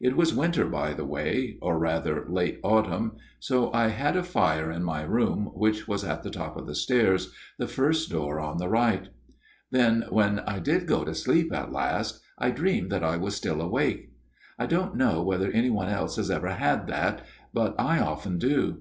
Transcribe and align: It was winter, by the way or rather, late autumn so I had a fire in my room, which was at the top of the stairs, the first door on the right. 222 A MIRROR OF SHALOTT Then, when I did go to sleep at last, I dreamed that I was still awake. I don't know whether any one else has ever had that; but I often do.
It 0.00 0.16
was 0.16 0.32
winter, 0.32 0.66
by 0.66 0.92
the 0.92 1.04
way 1.04 1.58
or 1.60 1.80
rather, 1.80 2.26
late 2.28 2.60
autumn 2.62 3.16
so 3.40 3.72
I 3.72 3.88
had 3.88 4.16
a 4.16 4.22
fire 4.22 4.70
in 4.70 4.84
my 4.84 5.02
room, 5.02 5.50
which 5.52 5.88
was 5.88 6.04
at 6.04 6.22
the 6.22 6.30
top 6.30 6.56
of 6.56 6.68
the 6.68 6.76
stairs, 6.76 7.32
the 7.58 7.66
first 7.66 8.08
door 8.08 8.38
on 8.38 8.58
the 8.58 8.68
right. 8.68 9.08
222 9.72 9.74
A 9.74 9.76
MIRROR 9.76 9.88
OF 9.88 9.90
SHALOTT 9.90 10.06
Then, 10.06 10.14
when 10.46 10.54
I 10.54 10.58
did 10.60 10.86
go 10.86 11.02
to 11.04 11.12
sleep 11.16 11.52
at 11.52 11.72
last, 11.72 12.20
I 12.38 12.50
dreamed 12.52 12.92
that 12.92 13.02
I 13.02 13.16
was 13.16 13.34
still 13.34 13.60
awake. 13.60 14.12
I 14.60 14.66
don't 14.66 14.94
know 14.94 15.24
whether 15.24 15.50
any 15.50 15.70
one 15.70 15.88
else 15.88 16.14
has 16.18 16.30
ever 16.30 16.50
had 16.50 16.86
that; 16.86 17.26
but 17.52 17.74
I 17.76 17.98
often 17.98 18.38
do. 18.38 18.72